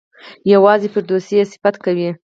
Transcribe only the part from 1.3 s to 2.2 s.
یې صفت کوي.